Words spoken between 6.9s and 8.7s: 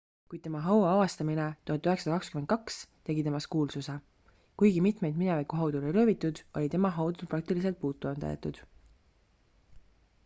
haud praktiliselt puutumata jäetud